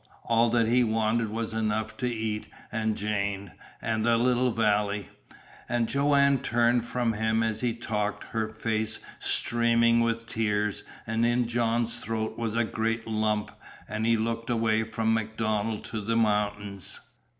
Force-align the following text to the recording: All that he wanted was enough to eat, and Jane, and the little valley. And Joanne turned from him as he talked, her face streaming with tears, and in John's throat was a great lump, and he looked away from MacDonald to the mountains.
All 0.23 0.49
that 0.49 0.67
he 0.67 0.83
wanted 0.83 1.29
was 1.29 1.53
enough 1.53 1.95
to 1.97 2.07
eat, 2.09 2.47
and 2.71 2.97
Jane, 2.97 3.51
and 3.83 4.03
the 4.03 4.17
little 4.17 4.49
valley. 4.49 5.09
And 5.69 5.87
Joanne 5.87 6.39
turned 6.39 6.85
from 6.85 7.13
him 7.13 7.43
as 7.43 7.61
he 7.61 7.75
talked, 7.75 8.23
her 8.33 8.47
face 8.49 8.97
streaming 9.19 9.99
with 9.99 10.25
tears, 10.25 10.83
and 11.05 11.23
in 11.23 11.47
John's 11.47 11.97
throat 11.97 12.35
was 12.35 12.55
a 12.55 12.63
great 12.63 13.05
lump, 13.05 13.51
and 13.87 14.07
he 14.07 14.17
looked 14.17 14.49
away 14.49 14.83
from 14.85 15.13
MacDonald 15.13 15.83
to 15.91 16.01
the 16.01 16.17
mountains. 16.17 16.99